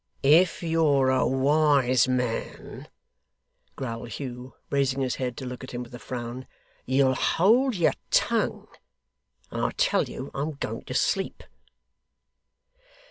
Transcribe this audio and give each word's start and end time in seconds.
'If 0.23 0.63
you're 0.63 1.11
a 1.11 1.27
wise 1.27 2.07
man,' 2.07 2.87
growled 3.75 4.09
Hugh, 4.09 4.55
raising 4.71 5.01
his 5.01 5.17
head 5.17 5.37
to 5.37 5.45
look 5.45 5.63
at 5.63 5.69
him 5.75 5.83
with 5.83 5.93
a 5.93 5.99
frown, 5.99 6.47
'you'll 6.87 7.13
hold 7.13 7.75
your 7.75 7.93
tongue. 8.09 8.67
I 9.51 9.69
tell 9.77 10.05
you 10.05 10.31
I'm 10.33 10.53
going 10.53 10.85
to 10.85 10.95
sleep. 10.95 11.43